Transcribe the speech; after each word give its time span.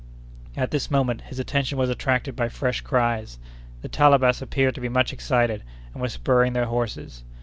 At 0.57 0.71
this 0.71 0.89
moment 0.89 1.21
his 1.27 1.37
attention 1.37 1.77
was 1.77 1.91
attracted 1.91 2.35
by 2.35 2.49
fresh 2.49 2.81
cries. 2.81 3.37
The 3.83 3.87
Talabas 3.87 4.41
appeared 4.41 4.73
to 4.73 4.81
be 4.81 4.89
much 4.89 5.13
excited, 5.13 5.61
and 5.93 6.01
were 6.01 6.09
spurring 6.09 6.53
their 6.53 6.65
horses. 6.65 7.23